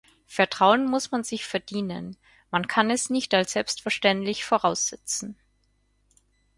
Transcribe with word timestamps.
Vertrauen 0.25 0.87
muss 0.89 1.11
man 1.11 1.23
sich 1.23 1.45
verdienen, 1.45 2.17
man 2.49 2.65
kann 2.67 2.89
es 2.89 3.11
nicht 3.11 3.35
als 3.35 3.51
selbstverständlich 3.51 4.43
voraussetzen. 4.43 5.37